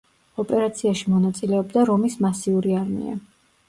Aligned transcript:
ოპერაციაში 0.43 1.13
მონაწილეობდა 1.13 1.87
რომის 1.93 2.19
მასიური 2.29 2.79
არმია. 2.85 3.19